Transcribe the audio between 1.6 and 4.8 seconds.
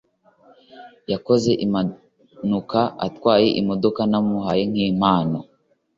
impanuka atwaye imodoka namuhaye